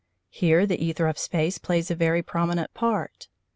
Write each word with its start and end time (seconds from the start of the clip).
Here 0.31 0.65
the 0.65 0.79
æther 0.79 1.07
of 1.07 1.19
space 1.19 1.59
plays 1.59 1.91
a 1.91 1.95
very 1.95 2.23
prominent 2.23 2.73
part. 2.73 3.27